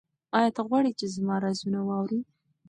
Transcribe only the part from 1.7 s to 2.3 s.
واورې؟